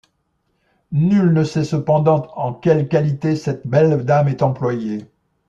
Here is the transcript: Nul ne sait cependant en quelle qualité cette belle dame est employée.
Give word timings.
Nul 0.91 1.31
ne 1.31 1.43
sait 1.43 1.63
cependant 1.63 2.25
en 2.35 2.53
quelle 2.55 2.87
qualité 2.87 3.35
cette 3.35 3.67
belle 3.67 4.03
dame 4.03 4.29
est 4.29 4.41
employée. 4.41 5.05